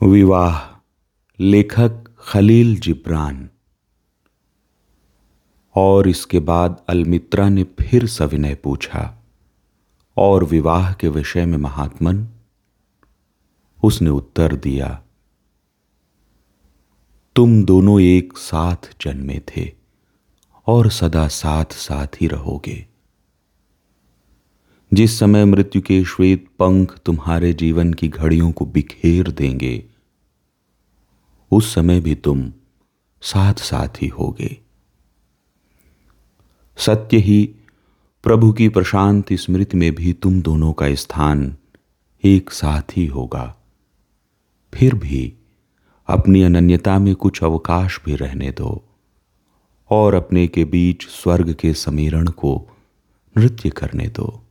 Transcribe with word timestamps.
विवाह, 0.00 0.58
लेखक 1.40 2.04
खलील 2.18 2.76
जिब्रान। 2.80 3.48
और 5.74 6.08
इसके 6.08 6.40
बाद 6.40 6.84
अलमित्रा 6.88 7.48
ने 7.48 7.64
फिर 7.64 8.06
सविनय 8.06 8.54
पूछा, 8.54 9.24
और 10.16 10.44
विवाह 10.44 10.92
के 10.92 11.08
विषय 11.08 11.46
में 11.46 11.58
महात्मन? 11.58 12.26
उसने 13.82 14.10
उत्तर 14.10 14.56
दिया, 14.56 15.02
तुम 17.36 17.64
दोनों 17.64 18.00
एक 18.00 18.38
साथ 18.38 18.94
जन्मे 19.00 19.40
थे 19.48 19.70
और 20.66 20.90
सदा 20.90 21.28
साथ 21.28 21.72
साथ 21.72 22.20
ही 22.20 22.26
रहोगे। 22.26 22.95
जिस 24.92 25.18
समय 25.18 25.44
मृत्यु 25.44 25.82
के 25.82 26.04
श्वेत 26.04 26.46
पंख 26.58 26.98
तुम्हारे 27.04 27.52
जीवन 27.52 27.92
की 27.92 28.08
घड़ियों 28.08 28.52
को 28.52 28.66
बिखेर 28.66 29.30
देंगे, 29.30 29.84
उस 31.50 31.74
समय 31.74 32.00
भी 32.00 32.14
तुम 32.14 32.52
साथ 33.22 33.54
साथ 33.54 34.02
ही 34.02 34.08
होगे। 34.08 34.58
सत्य 36.76 37.16
ही 37.16 37.54
प्रभु 38.22 38.52
की 38.52 38.68
प्रशांत 38.68 39.32
स्मृति 39.32 39.76
में 39.76 39.94
भी 39.94 40.12
तुम 40.12 40.42
दोनों 40.42 40.72
का 40.72 40.94
स्थान 40.94 41.56
एक 42.24 42.50
साथ 42.50 42.82
ही 42.96 43.06
होगा। 43.06 43.56
फिर 44.74 44.94
भी 44.94 45.34
अपनी 46.08 46.42
अनन्यता 46.42 46.98
में 46.98 47.14
कुछ 47.14 47.42
अवकाश 47.42 48.00
भी 48.04 48.16
रहने 48.16 48.50
दो 48.50 48.84
और 49.90 50.14
अपने 50.14 50.48
के 50.48 50.64
बीच 50.64 51.06
स्वर्ग 51.06 51.54
के 51.54 51.74
समीरण 51.74 52.26
को 52.26 52.68
नृत्य 53.38 53.70
करने 53.70 54.08
दो। 54.08 54.45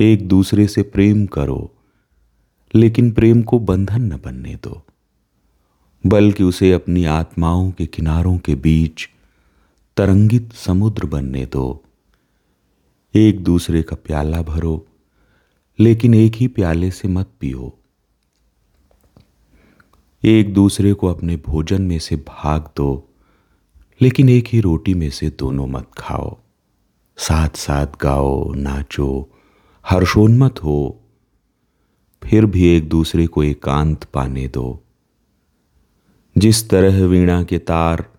एक 0.00 0.28
दूसरे 0.28 0.66
से 0.68 0.82
प्रेम 0.82 1.26
करो, 1.26 1.70
लेकिन 2.74 3.10
प्रेम 3.12 3.42
को 3.42 3.58
बंधन 3.58 4.02
न 4.02 4.16
बनने 4.24 4.54
दो, 4.54 4.82
बल्कि 6.06 6.42
उसे 6.42 6.72
अपनी 6.72 7.04
आत्माओं 7.04 7.70
के 7.70 7.86
किनारों 7.86 8.38
के 8.38 8.54
बीच 8.54 9.08
तरंगित 9.96 10.52
समुद्र 10.52 11.06
बनने 11.06 11.44
दो। 11.46 11.84
एक 13.14 13.44
दूसरे 13.44 13.82
का 13.82 13.96
प्याला 13.96 14.42
भरो, 14.42 14.86
लेकिन 15.78 16.14
एक 16.14 16.34
ही 16.34 16.48
प्याले 16.48 16.90
से 16.90 17.08
मत 17.08 17.30
पियो। 17.40 17.72
एक 20.22 20.52
दूसरे 20.54 20.92
को 20.92 21.06
अपने 21.06 21.36
भोजन 21.36 21.82
में 21.82 21.98
से 21.98 22.16
भाग 22.16 22.68
दो, 22.76 23.08
लेकिन 24.00 24.28
एक 24.28 24.48
ही 24.48 24.60
रोटी 24.60 24.94
में 24.94 25.10
से 25.10 25.30
दोनों 25.30 25.66
मत 25.66 25.90
खाओ। 25.98 26.36
साथ 27.16 27.56
साथ 27.56 27.86
गाओ, 28.00 28.52
नाचो 28.54 29.30
हर्षोन्मत 29.90 30.64
हो। 30.64 31.00
फिर 32.22 32.46
भी 32.46 32.66
एक 32.66 32.88
दूसरे 32.88 33.26
को 33.26 33.42
एकांत 33.42 34.04
पाने 34.04 34.48
दो। 34.48 34.82
जिस 36.38 36.68
तरह 36.70 37.04
वीणा 37.06 37.44
के 37.44 37.58
तार 37.58 38.12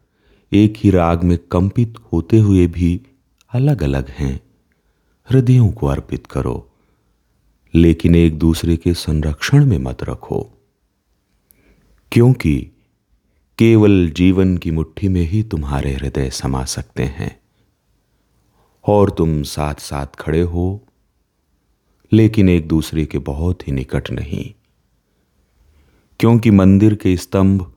एक 0.54 0.74
ही 0.78 0.90
राग 0.90 1.24
में 1.24 1.38
कंपित 1.38 1.96
होते 2.14 2.38
हुए 2.38 2.68
भी 2.68 3.02
अलग 3.54 3.84
अलग 3.84 4.10
हैं, 4.10 4.42
हृदयों 5.30 5.72
को 5.72 5.88
अर्पित 5.88 6.28
करो, 6.28 6.70
लेकिन 7.76 8.16
एक 8.16 8.40
दूसरे 8.40 8.78
के 8.78 8.94
संरक्षण 8.94 9.66
में 9.66 9.78
मत 9.78 10.04
रखो। 10.04 10.52
क्योंकि 12.12 12.72
केवल 13.58 14.10
जीवन 14.10 14.58
की 14.58 14.72
मुट्ठी 14.72 15.08
में 15.08 15.22
ही 15.22 15.44
तुम्हारे 15.44 15.94
हृदय 15.94 16.30
समा 16.30 16.66
सकते 16.66 17.04
हैं, 17.04 17.40
और 18.86 19.10
तुम 19.10 19.44
साथ 19.44 19.76
साथ 19.76 20.08
खड़े 20.20 20.42
हो 20.42 20.82
लेकिन 22.16 22.50
एक 22.50 22.68
दूसरे 22.68 23.06
के 23.06 23.18
बहुत 23.18 23.68
ही 23.68 23.74
निकट 23.74 24.12
नहीं। 24.12 24.54
क्योंकि 26.20 26.52
मंदिर 26.52 26.96
के 26.96 27.18
स्तंभ 27.18 27.74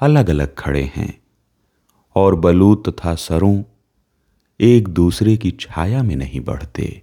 अलग 0.00 0.30
अलग 0.30 0.54
खड़े 0.54 0.92
हैं 0.96 1.20
और 2.14 2.34
बलूत 2.34 2.88
तथा 2.88 3.14
सरों 3.14 3.62
एक 4.60 4.88
दूसरे 4.88 5.36
की 5.36 5.50
छाया 5.50 6.02
में 6.02 6.16
नहीं 6.16 6.40
बढ़ते। 6.40 7.02